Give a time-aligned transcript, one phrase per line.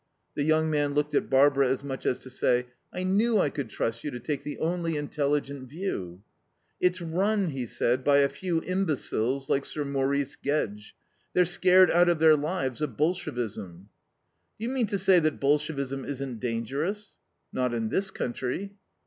[0.33, 3.69] The young man looked at Barbara as much as to say, "I knew I could
[3.69, 6.23] trust you to take the only intelligent view."
[6.79, 10.95] "It's run," he said, "by a few imbeciles, like Sir Maurice Gedge.
[11.35, 13.89] They're scared out of their lives of Bolshevism."
[14.59, 17.13] "Do you mean to say that Bolshevism isn't dangerous?"
[17.53, 18.73] "Not in this country."